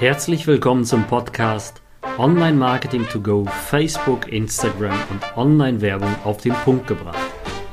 Herzlich 0.00 0.46
willkommen 0.46 0.86
zum 0.86 1.06
Podcast 1.06 1.82
Online 2.16 2.56
Marketing 2.56 3.06
to 3.06 3.20
Go, 3.20 3.44
Facebook, 3.44 4.32
Instagram 4.32 4.98
und 5.10 5.36
Online-Werbung 5.36 6.08
auf 6.24 6.38
den 6.38 6.54
Punkt 6.54 6.86
gebracht. 6.86 7.18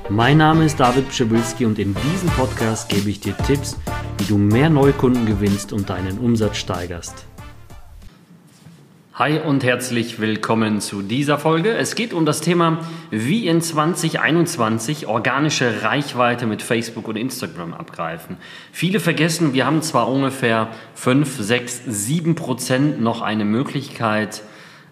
Mein 0.09 0.39
Name 0.39 0.65
ist 0.65 0.77
David 0.77 1.07
Pschibilski 1.07 1.65
und 1.65 1.79
in 1.79 1.95
diesem 1.95 2.27
Podcast 2.31 2.89
gebe 2.89 3.09
ich 3.09 3.21
dir 3.21 3.33
Tipps, 3.37 3.77
wie 4.17 4.25
du 4.25 4.37
mehr 4.37 4.69
Neukunden 4.69 5.25
gewinnst 5.25 5.71
und 5.71 5.89
deinen 5.89 6.19
Umsatz 6.19 6.57
steigerst. 6.57 7.25
Hi 9.19 9.39
und 9.39 9.63
herzlich 9.63 10.19
willkommen 10.19 10.79
zu 10.79 11.01
dieser 11.01 11.39
Folge. 11.39 11.71
Es 11.71 11.95
geht 11.95 12.13
um 12.13 12.27
das 12.27 12.39
Thema, 12.39 12.85
wie 13.09 13.47
in 13.47 13.61
2021 13.61 15.07
organische 15.07 15.81
Reichweite 15.81 16.45
mit 16.45 16.61
Facebook 16.61 17.07
und 17.07 17.15
Instagram 17.15 17.73
abgreifen. 17.73 18.37
Viele 18.71 18.99
vergessen, 18.99 19.55
wir 19.55 19.65
haben 19.65 19.81
zwar 19.81 20.07
ungefähr 20.07 20.67
5, 20.93 21.35
6, 21.35 21.81
7 21.87 22.35
Prozent 22.35 23.01
noch 23.01 23.23
eine 23.23 23.43
Möglichkeit, 23.43 24.43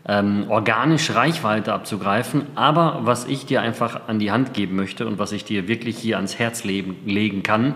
ähm, 0.07 0.45
organisch 0.49 1.11
Reichweite 1.13 1.71
abzugreifen, 1.71 2.47
aber 2.55 3.01
was 3.03 3.25
ich 3.25 3.45
dir 3.45 3.61
einfach 3.61 4.07
an 4.07 4.17
die 4.17 4.31
Hand 4.31 4.55
geben 4.55 4.75
möchte 4.75 5.05
und 5.05 5.19
was 5.19 5.33
ich 5.33 5.45
dir 5.45 5.67
wirklich 5.67 5.99
hier 5.99 6.15
ans 6.15 6.39
Herz 6.39 6.63
legen, 6.63 6.95
legen 7.05 7.43
kann, 7.43 7.75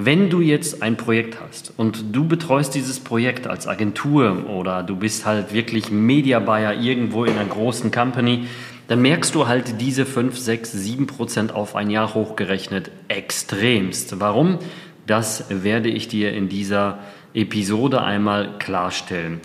wenn 0.00 0.30
du 0.30 0.40
jetzt 0.40 0.80
ein 0.80 0.96
Projekt 0.96 1.40
hast 1.40 1.72
und 1.76 2.14
du 2.14 2.24
betreust 2.24 2.72
dieses 2.76 3.00
Projekt 3.00 3.48
als 3.48 3.66
Agentur 3.66 4.48
oder 4.48 4.84
du 4.84 4.94
bist 4.94 5.26
halt 5.26 5.52
wirklich 5.52 5.90
Media 5.90 6.38
Buyer 6.38 6.72
irgendwo 6.72 7.24
in 7.24 7.36
einer 7.36 7.48
großen 7.48 7.90
Company, 7.90 8.46
dann 8.86 9.02
merkst 9.02 9.34
du 9.34 9.48
halt 9.48 9.80
diese 9.80 10.06
5, 10.06 10.38
6, 10.38 10.70
7 10.70 11.08
Prozent 11.08 11.52
auf 11.52 11.74
ein 11.74 11.90
Jahr 11.90 12.14
hochgerechnet 12.14 12.92
extremst. 13.08 14.20
Warum? 14.20 14.60
Das 15.08 15.46
werde 15.48 15.88
ich 15.88 16.06
dir 16.06 16.32
in 16.32 16.48
dieser 16.48 17.00
Episode 17.34 18.00
einmal 18.00 18.56
klarstellen. 18.60 19.40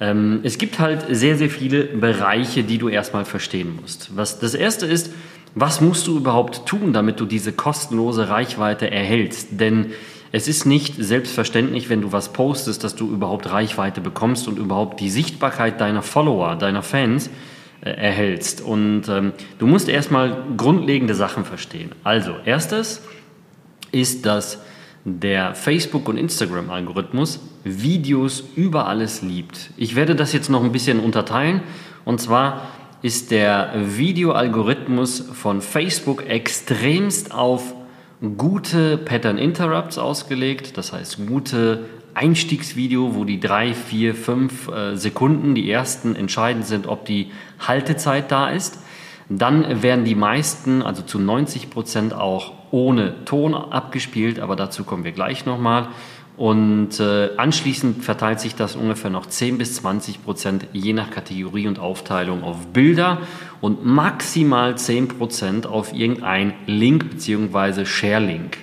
Ähm, 0.00 0.40
es 0.44 0.56
gibt 0.56 0.78
halt 0.78 1.04
sehr, 1.10 1.36
sehr 1.36 1.50
viele 1.50 1.84
Bereiche, 1.84 2.62
die 2.62 2.78
du 2.78 2.88
erstmal 2.88 3.26
verstehen 3.26 3.76
musst. 3.78 4.16
Was 4.16 4.38
das 4.38 4.54
erste 4.54 4.86
ist, 4.86 5.12
was 5.54 5.80
musst 5.80 6.06
du 6.06 6.16
überhaupt 6.16 6.66
tun, 6.66 6.92
damit 6.92 7.20
du 7.20 7.26
diese 7.26 7.52
kostenlose 7.52 8.28
Reichweite 8.28 8.90
erhältst? 8.90 9.48
Denn 9.60 9.92
es 10.32 10.46
ist 10.46 10.64
nicht 10.64 10.94
selbstverständlich, 10.96 11.88
wenn 11.88 12.02
du 12.02 12.12
was 12.12 12.32
postest, 12.32 12.84
dass 12.84 12.94
du 12.94 13.10
überhaupt 13.10 13.50
Reichweite 13.50 14.00
bekommst 14.00 14.46
und 14.46 14.58
überhaupt 14.58 15.00
die 15.00 15.10
Sichtbarkeit 15.10 15.80
deiner 15.80 16.02
Follower, 16.02 16.54
deiner 16.54 16.82
Fans 16.82 17.30
äh, 17.80 17.90
erhältst. 17.90 18.60
Und 18.60 19.08
ähm, 19.08 19.32
du 19.58 19.66
musst 19.66 19.88
erstmal 19.88 20.44
grundlegende 20.56 21.14
Sachen 21.14 21.44
verstehen. 21.44 21.90
Also, 22.04 22.34
erstes 22.44 23.02
ist, 23.90 24.24
dass 24.24 24.60
der 25.04 25.54
Facebook- 25.54 26.08
und 26.08 26.16
Instagram-Algorithmus 26.16 27.40
Videos 27.64 28.44
über 28.54 28.86
alles 28.86 29.22
liebt. 29.22 29.70
Ich 29.76 29.96
werde 29.96 30.14
das 30.14 30.32
jetzt 30.32 30.48
noch 30.48 30.62
ein 30.62 30.72
bisschen 30.72 31.00
unterteilen. 31.00 31.62
Und 32.04 32.20
zwar 32.20 32.62
ist 33.02 33.30
der 33.30 33.72
Videoalgorithmus 33.74 35.20
von 35.20 35.62
Facebook 35.62 36.26
extremst 36.28 37.32
auf 37.32 37.74
gute 38.36 38.98
Pattern 38.98 39.38
Interrupts 39.38 39.96
ausgelegt, 39.96 40.76
das 40.76 40.92
heißt 40.92 41.26
gute 41.26 41.86
Einstiegsvideo, 42.12 43.14
wo 43.14 43.24
die 43.24 43.40
drei, 43.40 43.72
vier, 43.72 44.14
fünf 44.14 44.68
äh, 44.68 44.96
Sekunden, 44.96 45.54
die 45.54 45.70
ersten 45.70 46.16
entscheidend 46.16 46.66
sind, 46.66 46.86
ob 46.86 47.06
die 47.06 47.30
Haltezeit 47.60 48.30
da 48.30 48.50
ist. 48.50 48.78
Dann 49.28 49.82
werden 49.82 50.04
die 50.04 50.16
meisten, 50.16 50.82
also 50.82 51.02
zu 51.02 51.18
90 51.18 51.70
Prozent 51.70 52.12
auch 52.12 52.52
ohne 52.72 53.24
Ton 53.24 53.54
abgespielt, 53.54 54.40
aber 54.40 54.56
dazu 54.56 54.84
kommen 54.84 55.04
wir 55.04 55.12
gleich 55.12 55.46
nochmal. 55.46 55.88
Und 56.40 56.98
äh, 57.00 57.36
anschließend 57.36 58.02
verteilt 58.02 58.40
sich 58.40 58.54
das 58.54 58.74
ungefähr 58.74 59.10
noch 59.10 59.26
10 59.26 59.58
bis 59.58 59.74
20 59.74 60.24
Prozent 60.24 60.68
je 60.72 60.94
nach 60.94 61.10
Kategorie 61.10 61.66
und 61.66 61.78
Aufteilung 61.78 62.44
auf 62.44 62.68
Bilder 62.68 63.18
und 63.60 63.84
maximal 63.84 64.78
10 64.78 65.08
Prozent 65.08 65.66
auf 65.66 65.92
irgendein 65.92 66.54
Link 66.64 67.10
bzw. 67.10 67.84
Share-Link. 67.84 68.56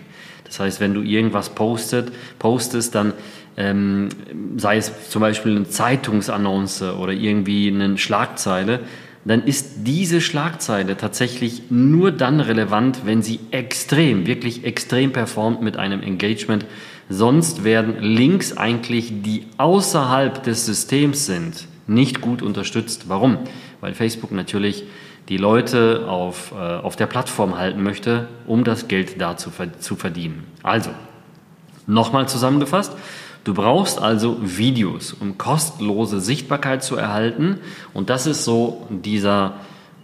Das 0.46 0.60
heißt, 0.60 0.80
wenn 0.80 0.96
du 0.96 1.04
irgendwas 1.04 1.52
postet, 1.52 2.12
postest, 2.40 2.96
dann 2.96 3.14
ähm, 3.58 4.10
sei 4.56 4.78
es 4.78 5.12
zum 5.12 5.22
Beispiel 5.22 5.56
eine 5.56 5.70
Zeitungsannonce 5.70 6.98
oder 6.98 7.14
irgendwie 7.14 7.68
eine 7.68 7.96
Schlagzeile, 8.00 8.80
dann 9.24 9.44
ist 9.44 9.86
diese 9.86 10.20
Schlagzeile 10.20 10.98
tatsächlich 10.98 11.70
nur 11.70 12.12
dann 12.12 12.40
relevant, 12.40 13.02
wenn 13.06 13.22
sie 13.22 13.40
extrem, 13.52 14.26
wirklich 14.26 14.64
extrem 14.64 15.12
performt 15.14 15.62
mit 15.62 15.78
einem 15.78 16.02
Engagement 16.02 16.66
Sonst 17.10 17.64
werden 17.64 18.02
Links 18.02 18.58
eigentlich, 18.58 19.22
die 19.22 19.46
außerhalb 19.58 20.44
des 20.44 20.66
Systems 20.66 21.26
sind, 21.26 21.68
nicht 21.88 22.22
gut 22.22 22.42
unterstützt. 22.42 23.06
Warum? 23.08 23.38
Weil 23.80 23.94
Facebook 23.94 24.32
natürlich 24.32 24.84
die 25.30 25.38
Leute 25.38 26.06
auf, 26.08 26.52
äh, 26.52 26.56
auf 26.56 26.96
der 26.96 27.06
Plattform 27.06 27.58
halten 27.58 27.84
möchte, 27.84 28.28
um 28.46 28.64
das 28.64 28.88
Geld 28.88 29.22
da 29.22 29.38
zu, 29.38 29.52
zu 29.80 29.96
verdienen. 29.96 30.44
Also, 30.64 30.90
nochmal 31.86 32.28
zusammengefasst. 32.28 32.94
Du 33.44 33.54
brauchst 33.54 34.00
also 34.00 34.38
Videos, 34.42 35.14
um 35.14 35.38
kostenlose 35.38 36.20
Sichtbarkeit 36.20 36.84
zu 36.84 36.98
erhalten. 36.98 37.60
Und 37.94 38.10
das 38.10 38.28
ist 38.28 38.44
so 38.44 38.86
dieser 38.90 39.54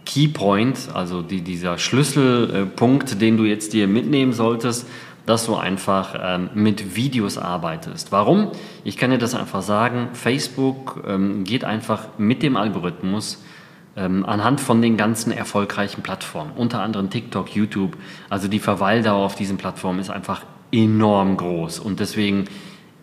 Keypoint, 0.06 0.88
also 0.94 1.20
die, 1.20 1.42
dieser 1.42 1.76
Schlüsselpunkt, 1.76 3.20
den 3.20 3.36
du 3.36 3.44
jetzt 3.44 3.74
dir 3.74 3.86
mitnehmen 3.86 4.32
solltest, 4.32 4.86
dass 5.26 5.46
du 5.46 5.56
einfach 5.56 6.14
ähm, 6.20 6.50
mit 6.54 6.96
Videos 6.96 7.38
arbeitest. 7.38 8.12
Warum? 8.12 8.52
Ich 8.84 8.96
kann 8.96 9.10
dir 9.10 9.18
das 9.18 9.34
einfach 9.34 9.62
sagen. 9.62 10.10
Facebook 10.12 11.02
ähm, 11.06 11.44
geht 11.44 11.64
einfach 11.64 12.08
mit 12.18 12.42
dem 12.42 12.56
Algorithmus 12.56 13.42
ähm, 13.96 14.26
anhand 14.26 14.60
von 14.60 14.82
den 14.82 14.96
ganzen 14.96 15.32
erfolgreichen 15.32 16.02
Plattformen, 16.02 16.52
unter 16.56 16.80
anderem 16.80 17.10
TikTok, 17.10 17.54
YouTube. 17.54 17.96
Also 18.28 18.48
die 18.48 18.58
Verweildauer 18.58 19.24
auf 19.24 19.34
diesen 19.34 19.56
Plattformen 19.56 20.00
ist 20.00 20.10
einfach 20.10 20.42
enorm 20.72 21.36
groß 21.36 21.78
und 21.78 22.00
deswegen 22.00 22.46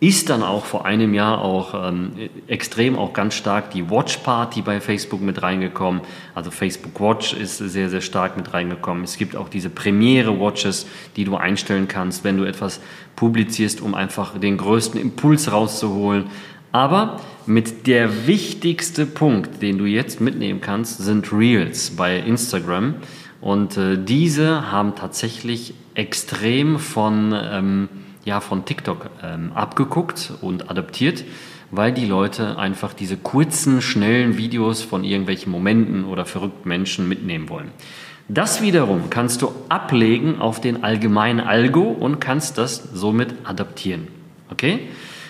ist 0.02 0.30
dann 0.30 0.42
auch 0.42 0.64
vor 0.64 0.84
einem 0.84 1.14
Jahr 1.14 1.40
auch 1.40 1.74
ähm, 1.88 2.10
extrem 2.48 2.98
auch 2.98 3.12
ganz 3.12 3.34
stark 3.34 3.70
die 3.70 3.88
Watch 3.88 4.16
Party 4.16 4.60
bei 4.60 4.80
Facebook 4.80 5.20
mit 5.20 5.42
reingekommen. 5.42 6.00
Also 6.34 6.50
Facebook 6.50 7.00
Watch 7.00 7.34
ist 7.34 7.58
sehr, 7.58 7.88
sehr 7.88 8.00
stark 8.00 8.36
mit 8.36 8.52
reingekommen. 8.52 9.04
Es 9.04 9.16
gibt 9.16 9.36
auch 9.36 9.48
diese 9.48 9.70
Premiere 9.70 10.40
Watches, 10.40 10.88
die 11.14 11.22
du 11.22 11.36
einstellen 11.36 11.86
kannst, 11.86 12.24
wenn 12.24 12.36
du 12.36 12.42
etwas 12.42 12.80
publizierst, 13.14 13.80
um 13.80 13.94
einfach 13.94 14.36
den 14.36 14.56
größten 14.56 15.00
Impuls 15.00 15.52
rauszuholen. 15.52 16.24
Aber 16.72 17.20
mit 17.46 17.86
der 17.86 18.26
wichtigste 18.26 19.06
Punkt, 19.06 19.62
den 19.62 19.78
du 19.78 19.84
jetzt 19.84 20.20
mitnehmen 20.20 20.60
kannst, 20.60 20.98
sind 20.98 21.32
Reels 21.32 21.90
bei 21.90 22.18
Instagram. 22.18 22.96
Und 23.40 23.76
äh, 23.76 24.02
diese 24.02 24.72
haben 24.72 24.96
tatsächlich 24.96 25.74
extrem 25.94 26.80
von 26.80 27.32
ähm, 27.40 27.88
ja 28.24 28.40
von 28.40 28.64
TikTok 28.64 29.10
ähm, 29.22 29.52
abgeguckt 29.54 30.32
und 30.40 30.70
adaptiert, 30.70 31.24
weil 31.70 31.92
die 31.92 32.04
Leute 32.04 32.58
einfach 32.58 32.92
diese 32.92 33.16
kurzen, 33.16 33.82
schnellen 33.82 34.36
Videos 34.36 34.82
von 34.82 35.04
irgendwelchen 35.04 35.50
Momenten 35.50 36.04
oder 36.04 36.24
verrückten 36.24 36.68
Menschen 36.68 37.08
mitnehmen 37.08 37.48
wollen. 37.48 37.70
Das 38.28 38.62
wiederum 38.62 39.10
kannst 39.10 39.42
du 39.42 39.52
ablegen 39.68 40.40
auf 40.40 40.60
den 40.60 40.84
allgemeinen 40.84 41.40
Algo 41.40 41.82
und 41.82 42.20
kannst 42.20 42.58
das 42.58 42.82
somit 42.94 43.34
adaptieren. 43.44 44.08
Okay? 44.50 44.80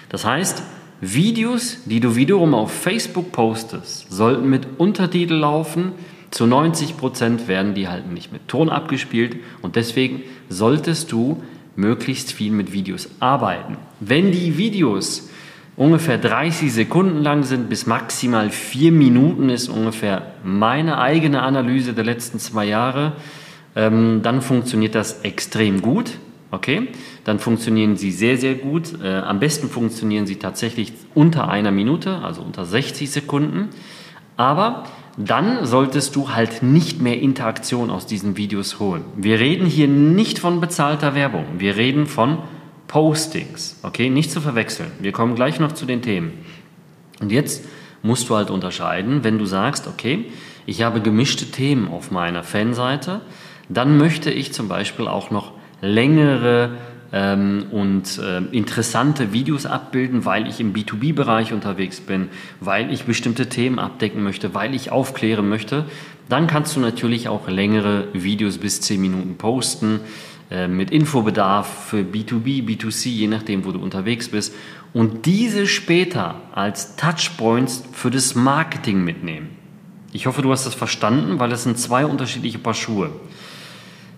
Das 0.08 0.25
heißt, 0.25 0.62
Videos, 1.00 1.78
die 1.86 1.98
du 1.98 2.14
wiederum 2.14 2.54
auf 2.54 2.70
Facebook 2.70 3.32
postest, 3.32 4.12
sollten 4.12 4.48
mit 4.48 4.78
Untertitel 4.78 5.34
laufen. 5.34 5.92
Zu 6.31 6.47
90 6.47 6.97
Prozent 6.97 7.48
werden 7.48 7.75
die 7.75 7.88
halt 7.88 8.10
nicht 8.10 8.32
mit 8.32 8.47
Ton 8.47 8.69
abgespielt 8.69 9.36
und 9.62 9.75
deswegen 9.75 10.22
solltest 10.48 11.10
du 11.10 11.42
möglichst 11.77 12.33
viel 12.33 12.53
mit 12.53 12.72
Videos 12.72 13.09
arbeiten. 13.21 13.77
Wenn 14.00 14.33
die 14.33 14.59
Videos 14.59 15.28
ungefähr 15.77 16.19
30 16.19 16.72
Sekunden 16.72 17.22
lang 17.22 17.44
sind, 17.44 17.69
bis 17.69 17.87
maximal 17.87 18.50
vier 18.50 18.93
Minuten 18.93 19.49
ist 19.49 19.69
ungefähr 19.69 20.32
meine 20.44 20.99
eigene 20.99 21.43
Analyse 21.43 21.94
der 21.94 22.05
letzten 22.05 22.38
zwei 22.38 22.67
Jahre, 22.67 23.12
ähm, 23.75 24.20
dann 24.23 24.43
funktioniert 24.43 24.94
das 24.94 25.20
extrem 25.23 25.81
gut. 25.81 26.19
Okay, 26.50 26.88
dann 27.25 27.38
funktionieren 27.38 27.96
sie 27.96 28.11
sehr, 28.11 28.37
sehr 28.37 28.55
gut. 28.56 29.00
Äh, 29.02 29.20
am 29.20 29.41
besten 29.41 29.70
funktionieren 29.70 30.26
sie 30.26 30.37
tatsächlich 30.37 30.93
unter 31.14 31.49
einer 31.49 31.70
Minute, 31.70 32.19
also 32.19 32.43
unter 32.43 32.67
60 32.67 33.11
Sekunden. 33.11 33.70
Aber 34.37 34.85
dann 35.17 35.67
solltest 35.67 36.17
du 36.17 36.31
halt 36.31 36.62
nicht 36.62 37.00
mehr 37.00 37.20
Interaktion 37.20 37.91
aus 37.91 38.06
diesen 38.06 38.37
Videos 38.37 38.81
holen. 38.81 39.05
Wir 39.17 39.38
reden 39.38 39.67
hier 39.67 39.88
nicht 39.88 40.38
von 40.38 40.61
bezahlter 40.61 41.14
Werbung, 41.14 41.44
wir 41.59 41.76
reden 41.76 42.06
von 42.06 42.38
Postings, 42.88 43.79
okay, 43.82 44.11
nicht 44.11 44.31
zu 44.31 44.41
verwechseln. 44.41 44.91
Wir 45.00 45.12
kommen 45.12 45.35
gleich 45.35 45.61
noch 45.61 45.73
zu 45.73 45.87
den 45.87 46.03
Themen. 46.03 46.32
Und 47.20 47.32
jetzt 47.32 47.64
musst 48.03 48.29
du 48.29 48.37
halt 48.37 48.50
unterscheiden, 48.50 49.25
wenn 49.25 49.38
du 49.38 49.47
sagst, 49.47 49.87
okay, 49.87 50.26
ich 50.67 50.82
habe 50.82 51.00
gemischte 51.00 51.50
Themen 51.50 51.88
auf 51.88 52.11
meiner 52.11 52.43
Fanseite, 52.43 53.23
dann 53.69 53.97
möchte 53.97 54.31
ich 54.31 54.53
zum 54.53 54.69
Beispiel 54.69 55.08
auch 55.08 55.31
noch 55.31 55.53
längere 55.81 56.76
ähm, 57.12 57.67
und 57.70 58.19
äh, 58.19 58.38
interessante 58.53 59.32
Videos 59.32 59.67
abbilden, 59.67 60.25
weil 60.25 60.47
ich 60.47 60.61
im 60.61 60.73
B2B-Bereich 60.73 61.53
unterwegs 61.53 62.00
bin, 62.00 62.29
weil 62.61 62.93
ich 62.93 63.05
bestimmte 63.05 63.49
Themen 63.49 63.79
abdecken 63.79 64.23
möchte, 64.23 64.55
weil 64.55 64.75
ich 64.75 64.91
aufklären 64.91 65.49
möchte, 65.49 65.85
dann 66.29 66.47
kannst 66.47 66.75
du 66.76 66.81
natürlich 66.81 67.29
auch 67.29 67.49
längere 67.49 68.09
Videos 68.14 68.59
bis 68.59 68.81
10 68.81 69.00
Minuten 69.00 69.37
posten 69.37 70.00
äh, 70.50 70.69
mit 70.69 70.91
Infobedarf 70.91 71.88
für 71.88 72.00
B2B, 72.00 72.67
B2C, 72.67 73.09
je 73.11 73.26
nachdem, 73.26 73.65
wo 73.67 73.73
du 73.73 73.81
unterwegs 73.81 74.29
bist 74.29 74.55
und 74.94 75.26
diese 75.26 75.67
später 75.67 76.37
als 76.53 76.97
Touchpoints 76.97 77.85
für 77.93 78.11
das 78.11 78.35
Marketing 78.35 79.05
mitnehmen. 79.05 79.50
Ich 80.12 80.26
hoffe, 80.26 80.43
du 80.43 80.50
hast 80.53 80.67
das 80.67 80.75
verstanden, 80.75 81.38
weil 81.38 81.53
es 81.53 81.62
sind 81.62 81.79
zwei 81.79 82.05
unterschiedliche 82.05 82.58
Paar 82.58 82.75
Schuhe. 82.75 83.11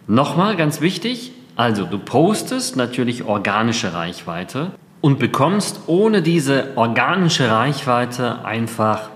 Nochmal 0.08 0.56
ganz 0.56 0.80
wichtig, 0.80 1.32
also 1.56 1.84
du 1.84 1.98
postest 1.98 2.76
natürlich 2.76 3.24
organische 3.24 3.92
Reichweite 3.92 4.72
und 5.00 5.18
bekommst 5.18 5.82
ohne 5.86 6.22
diese 6.22 6.76
organische 6.76 7.50
Reichweite 7.50 8.44
einfach 8.44 9.10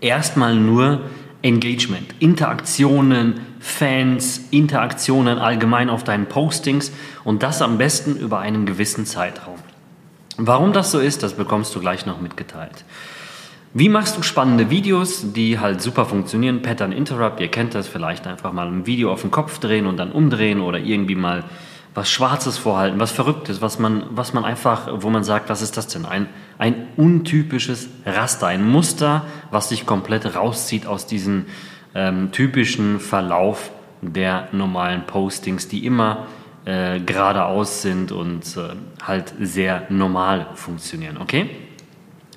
erstmal 0.00 0.54
nur 0.54 1.02
Engagement, 1.42 2.14
Interaktionen, 2.18 3.40
Fans, 3.60 4.40
Interaktionen 4.50 5.38
allgemein 5.38 5.90
auf 5.90 6.04
deinen 6.04 6.26
Postings 6.26 6.92
und 7.24 7.42
das 7.42 7.62
am 7.62 7.78
besten 7.78 8.16
über 8.16 8.40
einen 8.40 8.66
gewissen 8.66 9.06
Zeitraum. 9.06 9.58
Warum 10.36 10.72
das 10.72 10.90
so 10.90 10.98
ist, 10.98 11.22
das 11.22 11.34
bekommst 11.34 11.74
du 11.74 11.80
gleich 11.80 12.04
noch 12.04 12.20
mitgeteilt. 12.20 12.84
Wie 13.78 13.90
machst 13.90 14.16
du 14.16 14.22
spannende 14.22 14.70
Videos, 14.70 15.34
die 15.34 15.58
halt 15.58 15.82
super 15.82 16.06
funktionieren? 16.06 16.62
Pattern 16.62 16.92
Interrupt, 16.92 17.40
ihr 17.40 17.48
kennt 17.48 17.74
das, 17.74 17.86
vielleicht 17.86 18.26
einfach 18.26 18.54
mal 18.54 18.68
ein 18.68 18.86
Video 18.86 19.12
auf 19.12 19.20
den 19.20 19.30
Kopf 19.30 19.58
drehen 19.58 19.84
und 19.84 19.98
dann 19.98 20.12
umdrehen 20.12 20.62
oder 20.62 20.78
irgendwie 20.78 21.14
mal 21.14 21.44
was 21.92 22.08
Schwarzes 22.08 22.56
vorhalten, 22.56 22.98
was 22.98 23.12
Verrücktes, 23.12 23.60
was 23.60 23.78
man, 23.78 24.04
was 24.08 24.32
man 24.32 24.46
einfach, 24.46 24.88
wo 25.02 25.10
man 25.10 25.24
sagt, 25.24 25.50
was 25.50 25.60
ist 25.60 25.76
das 25.76 25.88
denn? 25.88 26.06
Ein, 26.06 26.26
ein 26.56 26.86
untypisches 26.96 27.90
Raster, 28.06 28.46
ein 28.46 28.66
Muster, 28.66 29.26
was 29.50 29.68
sich 29.68 29.84
komplett 29.84 30.34
rauszieht 30.34 30.86
aus 30.86 31.04
diesem 31.06 31.44
ähm, 31.94 32.32
typischen 32.32 32.98
Verlauf 32.98 33.72
der 34.00 34.48
normalen 34.52 35.02
Postings, 35.02 35.68
die 35.68 35.84
immer 35.84 36.28
äh, 36.64 36.98
geradeaus 37.00 37.82
sind 37.82 38.10
und 38.10 38.56
äh, 38.56 38.70
halt 39.06 39.34
sehr 39.38 39.82
normal 39.90 40.46
funktionieren, 40.54 41.18
okay? 41.18 41.65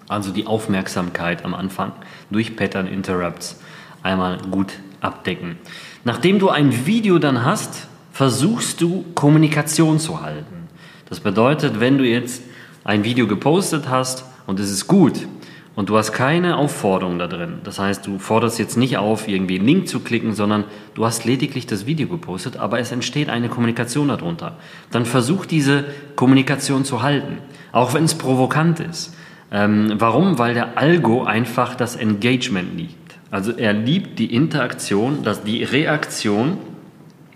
Also 0.10 0.32
die 0.32 0.48
Aufmerksamkeit 0.48 1.46
am 1.46 1.54
Anfang 1.54 1.94
durch 2.32 2.56
Pattern 2.56 2.88
Interrupts 2.88 3.62
einmal 4.02 4.40
gut 4.52 4.74
abdecken. 5.02 5.58
Nachdem 6.04 6.40
du 6.40 6.50
ein 6.50 6.88
Video 6.88 7.20
dann 7.20 7.46
hast, 7.46 7.88
versuchst 8.12 8.82
du 8.82 9.06
Kommunikation 9.14 10.00
zu 10.00 10.22
halten. 10.22 10.68
Das 11.08 11.20
bedeutet, 11.20 11.80
wenn 11.80 11.98
du 11.98 12.06
jetzt 12.06 12.42
ein 12.84 13.04
Video 13.04 13.28
gepostet 13.28 13.88
hast 13.88 14.26
und 14.48 14.60
es 14.60 14.72
ist 14.72 14.88
gut 14.88 15.28
und 15.76 15.90
du 15.90 15.98
hast 15.98 16.12
keine 16.12 16.58
Aufforderung 16.58 17.20
da 17.20 17.28
drin, 17.28 17.60
das 17.64 17.78
heißt, 17.78 18.06
du 18.08 18.18
forderst 18.18 18.58
jetzt 18.58 18.78
nicht 18.78 18.98
auf, 18.98 19.28
irgendwie 19.28 19.58
einen 19.60 19.68
Link 19.68 19.88
zu 19.88 20.00
klicken, 20.00 20.34
sondern 20.34 20.64
du 20.96 21.06
hast 21.06 21.24
lediglich 21.24 21.68
das 21.68 21.86
Video 21.86 22.08
gepostet, 22.08 22.58
aber 22.58 22.80
es 22.80 22.92
entsteht 22.92 23.30
eine 23.30 23.48
Kommunikation 23.48 24.08
darunter, 24.08 24.58
dann 24.92 25.06
versuch 25.06 25.46
diese 25.46 25.86
Kommunikation 26.16 26.84
zu 26.84 27.04
halten, 27.04 27.38
auch 27.72 27.94
wenn 27.94 28.06
es 28.06 28.16
provokant 28.16 28.80
ist. 28.80 29.14
Ähm, 29.51 29.94
warum? 29.98 30.38
Weil 30.38 30.54
der 30.54 30.78
Algo 30.78 31.24
einfach 31.24 31.75
das 31.75 31.96
Engagement 31.96 32.78
liebt. 32.78 33.18
Also 33.31 33.51
er 33.51 33.74
liebt 33.74 34.19
die 34.19 34.34
Interaktion, 34.34 35.24
das, 35.24 35.44
die 35.44 35.63
Reaktion 35.63 36.57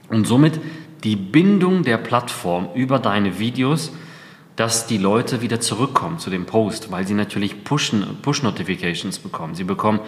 und 0.09 0.25
somit 0.25 0.59
die 1.03 1.15
Bindung 1.15 1.83
der 1.83 1.97
Plattform 1.97 2.69
über 2.75 2.99
deine 2.99 3.39
Videos, 3.39 3.93
dass 4.55 4.87
die 4.87 4.97
Leute 4.97 5.41
wieder 5.41 5.59
zurückkommen 5.59 6.19
zu 6.19 6.29
dem 6.29 6.45
Post, 6.45 6.91
weil 6.91 7.07
sie 7.07 7.15
natürlich 7.15 7.63
Push-Notifications 7.63 9.19
bekommen. 9.19 9.55
Sie 9.55 9.63
bekommen 9.63 9.99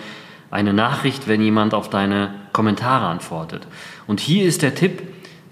eine 0.52 0.74
Nachricht, 0.74 1.28
wenn 1.28 1.42
jemand 1.42 1.74
auf 1.74 1.90
deine 1.90 2.34
Kommentare 2.54 3.08
antwortet. 3.08 3.68
Und 4.08 4.20
hier 4.20 4.46
ist 4.46 4.62
der 4.62 4.76
Tipp, 4.76 5.02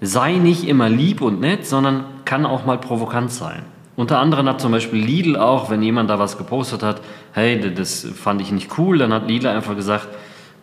sei 0.00 0.34
nicht 0.34 0.66
immer 0.66 0.88
lieb 0.88 1.20
und 1.20 1.40
nett, 1.40 1.66
sondern 1.66 2.04
kann 2.24 2.46
auch 2.46 2.64
mal 2.64 2.78
provokant 2.78 3.32
sein. 3.32 3.64
Unter 3.96 4.18
anderem 4.18 4.48
hat 4.48 4.60
zum 4.60 4.72
Beispiel 4.72 5.04
Lidl 5.04 5.36
auch, 5.36 5.70
wenn 5.70 5.82
jemand 5.82 6.10
da 6.10 6.18
was 6.18 6.36
gepostet 6.36 6.82
hat, 6.82 7.00
hey, 7.32 7.72
das 7.74 8.04
fand 8.04 8.40
ich 8.40 8.50
nicht 8.50 8.76
cool, 8.78 8.98
dann 8.98 9.12
hat 9.12 9.28
Lidl 9.28 9.46
einfach 9.46 9.76
gesagt, 9.76 10.08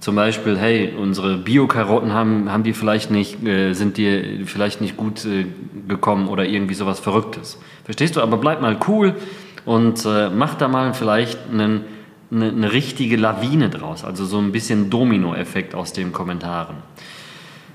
zum 0.02 0.16
Beispiel, 0.16 0.58
hey, 0.58 0.94
unsere 0.98 1.38
Bio-Karotten 1.38 2.12
haben, 2.12 2.52
haben 2.52 2.64
die 2.64 2.74
vielleicht 2.74 3.12
nicht, 3.12 3.46
äh, 3.46 3.74
sind 3.74 3.98
dir 3.98 4.46
vielleicht 4.46 4.82
nicht 4.82 4.98
gut 4.98 5.24
äh, 5.26 5.46
gekommen 5.88 6.28
oder 6.28 6.44
irgendwie 6.44 6.74
sowas 6.74 7.00
Verrücktes. 7.00 7.60
Verstehst 7.86 8.16
du? 8.16 8.22
Aber 8.22 8.38
bleib 8.38 8.62
mal 8.62 8.78
cool 8.88 9.16
und 9.64 10.04
äh, 10.06 10.30
mach 10.30 10.56
da 10.56 10.68
mal 10.68 10.96
vielleicht 10.96 11.38
einen, 11.52 11.86
eine, 12.32 12.50
eine 12.50 12.74
richtige 12.74 13.16
Lawine 13.16 13.70
draus, 13.70 14.04
also 14.04 14.26
so 14.26 14.40
ein 14.40 14.52
bisschen 14.52 14.90
Domino-Effekt 14.90 15.76
aus 15.76 15.94
den 15.94 16.12
Kommentaren. 16.12 16.78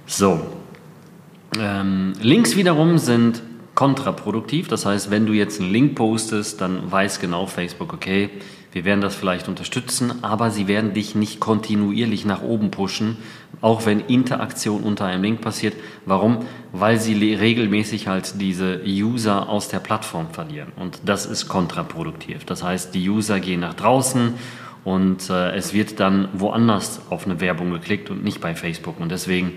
So. 0.05 0.41
Ähm, 1.59 2.13
Links 2.21 2.57
wiederum 2.57 2.99
sind 2.99 3.41
kontraproduktiv. 3.77 4.67
Das 4.67 4.85
heißt, 4.85 5.13
wenn 5.13 5.27
du 5.27 5.33
jetzt 5.33 5.61
einen 5.61 5.71
Link 5.71 5.95
postest, 5.95 6.61
dann 6.61 6.91
weiß 6.91 7.21
genau 7.21 7.47
Facebook, 7.47 7.93
okay, 7.93 8.31
wir 8.73 8.85
werden 8.85 9.01
das 9.01 9.15
vielleicht 9.15 9.49
unterstützen, 9.49 10.23
aber 10.23 10.51
sie 10.51 10.67
werden 10.67 10.93
dich 10.93 11.15
nicht 11.15 11.41
kontinuierlich 11.41 12.25
nach 12.25 12.43
oben 12.43 12.71
pushen, 12.71 13.19
auch 13.61 13.87
wenn 13.87 14.01
Interaktion 14.01 14.83
unter 14.83 15.07
einem 15.07 15.23
Link 15.23 15.41
passiert. 15.41 15.75
Warum? 16.05 16.39
Weil 16.73 16.99
sie 17.01 17.35
regelmäßig 17.35 18.09
halt 18.09 18.41
diese 18.41 18.83
User 18.85 19.49
aus 19.49 19.69
der 19.69 19.79
Plattform 19.79 20.29
verlieren. 20.31 20.73
Und 20.77 21.01
das 21.05 21.25
ist 21.25 21.49
kontraproduktiv. 21.49 22.45
Das 22.45 22.63
heißt, 22.63 22.95
die 22.95 23.09
User 23.09 23.41
gehen 23.41 23.61
nach 23.61 23.75
draußen 23.75 24.35
und 24.85 25.31
äh, 25.31 25.53
es 25.53 25.73
wird 25.73 26.01
dann 26.01 26.29
woanders 26.35 27.01
auf 27.11 27.25
eine 27.25 27.41
Werbung 27.41 27.71
geklickt 27.73 28.11
und 28.11 28.25
nicht 28.25 28.41
bei 28.41 28.55
Facebook. 28.55 29.01
Und 29.01 29.11
deswegen 29.11 29.55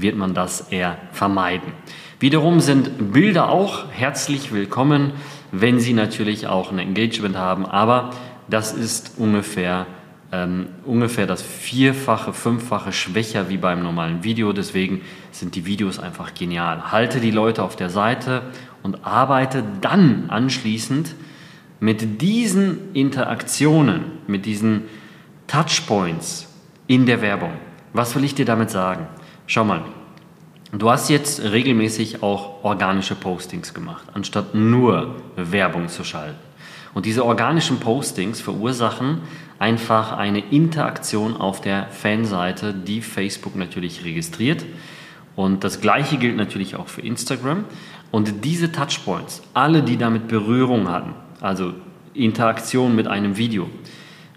wird 0.00 0.16
man 0.16 0.34
das 0.34 0.68
eher 0.70 0.98
vermeiden. 1.12 1.72
Wiederum 2.18 2.60
sind 2.60 3.12
Bilder 3.12 3.50
auch 3.50 3.90
herzlich 3.90 4.52
willkommen, 4.52 5.12
wenn 5.52 5.80
sie 5.80 5.92
natürlich 5.92 6.46
auch 6.46 6.72
ein 6.72 6.78
Engagement 6.78 7.36
haben, 7.36 7.66
aber 7.66 8.10
das 8.48 8.72
ist 8.72 9.14
ungefähr, 9.18 9.86
ähm, 10.32 10.68
ungefähr 10.84 11.26
das 11.26 11.42
vierfache, 11.42 12.32
fünffache 12.32 12.92
schwächer 12.92 13.48
wie 13.48 13.56
beim 13.56 13.82
normalen 13.82 14.24
Video. 14.24 14.52
Deswegen 14.52 15.02
sind 15.30 15.54
die 15.54 15.66
Videos 15.66 15.98
einfach 15.98 16.32
genial. 16.34 16.90
Halte 16.90 17.20
die 17.20 17.30
Leute 17.30 17.62
auf 17.62 17.76
der 17.76 17.90
Seite 17.90 18.42
und 18.82 19.04
arbeite 19.04 19.64
dann 19.80 20.26
anschließend 20.28 21.14
mit 21.80 22.22
diesen 22.22 22.94
Interaktionen, 22.94 24.04
mit 24.26 24.46
diesen 24.46 24.84
Touchpoints 25.46 26.48
in 26.86 27.06
der 27.06 27.20
Werbung. 27.20 27.52
Was 27.92 28.14
will 28.14 28.24
ich 28.24 28.34
dir 28.34 28.44
damit 28.44 28.70
sagen? 28.70 29.06
Schau 29.46 29.64
mal, 29.64 29.82
Du 30.72 30.90
hast 30.90 31.08
jetzt 31.08 31.40
regelmäßig 31.42 32.24
auch 32.24 32.64
organische 32.64 33.14
Postings 33.14 33.72
gemacht, 33.72 34.04
anstatt 34.14 34.54
nur 34.54 35.14
Werbung 35.36 35.88
zu 35.88 36.02
schalten. 36.02 36.38
Und 36.92 37.06
diese 37.06 37.24
organischen 37.24 37.78
Postings 37.78 38.40
verursachen 38.40 39.20
einfach 39.60 40.12
eine 40.12 40.40
Interaktion 40.40 41.36
auf 41.36 41.60
der 41.60 41.86
Fanseite, 41.90 42.74
die 42.74 43.00
Facebook 43.00 43.54
natürlich 43.54 44.04
registriert. 44.04 44.64
Und 45.36 45.62
das 45.62 45.80
gleiche 45.80 46.16
gilt 46.16 46.36
natürlich 46.36 46.74
auch 46.74 46.88
für 46.88 47.02
Instagram. 47.02 47.64
Und 48.10 48.44
diese 48.44 48.72
Touchpoints, 48.72 49.42
alle, 49.54 49.82
die 49.82 49.96
damit 49.96 50.26
Berührung 50.26 50.90
hatten, 50.90 51.14
also 51.40 51.74
Interaktion 52.12 52.96
mit 52.96 53.06
einem 53.06 53.36
Video, 53.36 53.70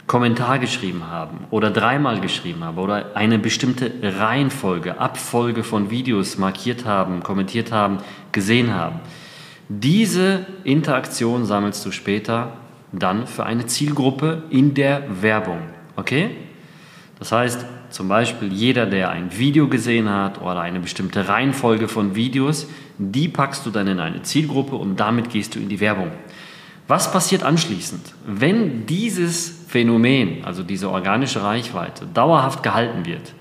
Kommentar 0.09 0.57
geschrieben 0.57 1.03
haben 1.07 1.45
oder 1.51 1.69
dreimal 1.69 2.19
geschrieben 2.19 2.63
haben 2.63 2.79
oder 2.79 3.15
eine 3.15 3.37
bestimmte 3.37 3.91
Reihenfolge, 4.01 4.99
Abfolge 4.99 5.63
von 5.63 5.91
Videos 5.91 6.39
markiert 6.39 6.83
haben, 6.83 7.21
kommentiert 7.21 7.71
haben, 7.71 7.99
gesehen 8.31 8.73
haben. 8.73 9.01
Diese 9.69 10.47
Interaktion 10.63 11.45
sammelst 11.45 11.85
du 11.85 11.91
später 11.91 12.53
dann 12.91 13.27
für 13.27 13.45
eine 13.45 13.67
Zielgruppe 13.67 14.41
in 14.49 14.73
der 14.73 15.03
Werbung. 15.21 15.59
Okay? 15.95 16.31
Das 17.19 17.31
heißt, 17.31 17.67
zum 17.91 18.07
Beispiel 18.07 18.51
jeder, 18.51 18.87
der 18.87 19.11
ein 19.11 19.37
Video 19.37 19.67
gesehen 19.67 20.09
hat 20.09 20.41
oder 20.41 20.61
eine 20.61 20.79
bestimmte 20.79 21.27
Reihenfolge 21.27 21.87
von 21.87 22.15
Videos, 22.15 22.67
die 22.97 23.27
packst 23.27 23.63
du 23.63 23.69
dann 23.69 23.85
in 23.85 23.99
eine 23.99 24.23
Zielgruppe 24.23 24.75
und 24.75 24.99
damit 24.99 25.29
gehst 25.29 25.53
du 25.53 25.59
in 25.59 25.69
die 25.69 25.79
Werbung. 25.79 26.09
Was 26.87 27.11
passiert 27.11 27.43
anschließend? 27.43 28.15
Wenn 28.25 28.87
dieses 28.87 29.58
Phänomen, 29.69 30.43
also 30.45 30.63
diese 30.63 30.89
organische 30.89 31.43
Reichweite, 31.43 32.07
dauerhaft 32.11 32.63
gehalten 32.63 33.05
wird, 33.05 33.35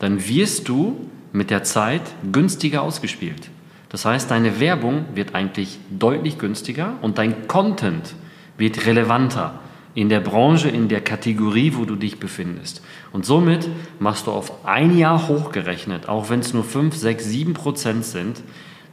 dann 0.00 0.26
wirst 0.28 0.68
du 0.68 1.08
mit 1.32 1.50
der 1.50 1.62
Zeit 1.62 2.02
günstiger 2.32 2.82
ausgespielt. 2.82 3.48
Das 3.88 4.04
heißt, 4.04 4.28
deine 4.28 4.58
Werbung 4.58 5.04
wird 5.14 5.36
eigentlich 5.36 5.78
deutlich 5.88 6.36
günstiger 6.36 6.94
und 7.00 7.18
dein 7.18 7.46
Content 7.46 8.16
wird 8.56 8.86
relevanter 8.86 9.60
in 9.94 10.08
der 10.08 10.18
Branche, 10.18 10.68
in 10.68 10.88
der 10.88 11.00
Kategorie, 11.00 11.72
wo 11.76 11.84
du 11.84 11.94
dich 11.94 12.18
befindest. 12.18 12.82
Und 13.12 13.24
somit 13.24 13.68
machst 14.00 14.26
du 14.26 14.32
auf 14.32 14.66
ein 14.66 14.98
Jahr 14.98 15.28
hochgerechnet, 15.28 16.08
auch 16.08 16.28
wenn 16.28 16.40
es 16.40 16.52
nur 16.52 16.64
5, 16.64 16.96
6, 16.96 17.24
7 17.24 17.54
Prozent 17.54 18.04
sind, 18.04 18.42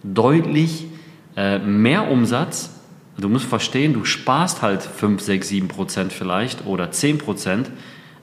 deutlich 0.04 0.86
äh, 1.36 1.58
mehr 1.58 2.12
Umsatz. 2.12 2.75
Du 3.17 3.29
musst 3.29 3.45
verstehen, 3.45 3.93
du 3.93 4.03
sparst 4.03 4.62
halt 4.62 4.81
5, 4.81 5.22
6, 5.22 5.48
7 5.48 5.67
Prozent 5.67 6.12
vielleicht 6.12 6.65
oder 6.65 6.91
10 6.91 7.17
Prozent 7.17 7.72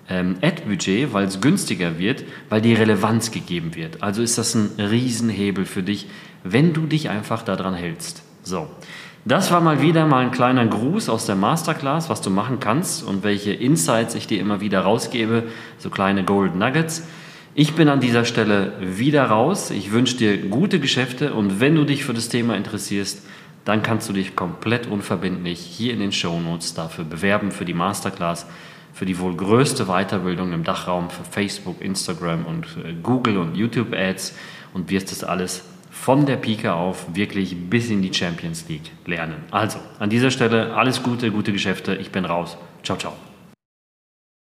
ähm, 0.09 0.37
Ad-Budget, 0.43 1.13
weil 1.13 1.25
es 1.25 1.41
günstiger 1.41 1.99
wird, 1.99 2.25
weil 2.51 2.61
die 2.61 2.75
Relevanz 2.75 3.31
gegeben 3.31 3.75
wird. 3.75 4.03
Also 4.03 4.23
ist 4.23 4.37
das 4.37 4.55
ein 4.55 4.71
Riesenhebel 4.79 5.65
für 5.65 5.83
dich, 5.83 6.09
wenn 6.45 6.75
du 6.75 6.87
dich 6.87 7.09
einfach 7.09 7.43
daran 7.43 7.75
hältst. 7.75 8.23
So, 8.43 8.69
das 9.25 9.51
war 9.51 9.61
mal 9.61 9.81
wieder 9.81 10.07
mal 10.07 10.25
ein 10.25 10.33
kleiner 10.33 10.67
Gruß 10.67 11.09
aus 11.09 11.25
der 11.25 11.37
Masterclass, 11.37 12.11
was 12.11 12.21
du 12.21 12.29
machen 12.29 12.61
kannst 12.61 13.03
und 13.03 13.23
welche 13.23 13.53
Insights 13.53 14.15
ich 14.15 14.27
dir 14.27 14.41
immer 14.41 14.61
wieder 14.61 14.81
rausgebe, 14.81 15.45
so 15.79 15.89
kleine 15.89 16.25
Golden 16.25 16.59
Nuggets. 16.59 17.07
Ich 17.55 17.75
bin 17.75 17.89
an 17.89 18.01
dieser 18.01 18.25
Stelle 18.25 18.73
wieder 18.81 19.25
raus. 19.25 19.71
Ich 19.71 19.93
wünsche 19.93 20.17
dir 20.17 20.39
gute 20.39 20.81
Geschäfte 20.81 21.35
und 21.35 21.61
wenn 21.61 21.75
du 21.75 21.85
dich 21.85 22.05
für 22.05 22.15
das 22.15 22.29
Thema 22.29 22.57
interessierst, 22.57 23.23
dann 23.65 23.83
kannst 23.83 24.09
du 24.09 24.13
dich 24.13 24.35
komplett 24.35 24.87
unverbindlich 24.87 25.61
hier 25.61 25.93
in 25.93 26.01
den 26.01 26.13
Show 26.13 26.41
Notes 26.41 26.75
dafür 26.75 27.05
bewerben 27.05 27.53
für 27.53 27.65
die 27.65 27.75
Masterclass, 27.75 28.47
für 28.93 29.07
die 29.07 29.19
wohl 29.19 29.35
größte 29.35 29.87
Weiterbildung 29.87 30.53
im 30.53 30.65
Dachraum 30.65 31.11
für 31.11 31.25
Facebook, 31.25 31.81
Instagram 31.81 32.45
und 32.45 32.67
äh, 32.85 32.93
Google 33.03 33.39
und 33.39 33.57
YouTube 33.57 33.95
Ads 33.95 34.35
und 34.75 34.91
wirst 34.91 35.11
das 35.11 35.25
alles 35.25 35.65
von 35.91 36.27
der 36.27 36.37
Pike 36.37 36.73
auf 36.73 37.15
wirklich 37.15 37.57
bis 37.69 37.91
in 37.91 38.03
die 38.03 38.13
Champions 38.13 38.69
League 38.69 38.91
lernen. 39.07 39.45
Also, 39.51 39.79
an 39.99 40.11
dieser 40.11 40.31
Stelle 40.31 40.75
alles 40.75 41.03
Gute, 41.03 41.31
gute 41.31 41.53
Geschäfte. 41.53 41.95
Ich 41.95 42.11
bin 42.11 42.25
raus. 42.25 42.57
Ciao, 42.83 42.99
ciao. 42.99 43.13